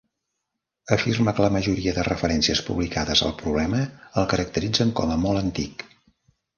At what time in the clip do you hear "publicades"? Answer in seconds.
2.71-3.23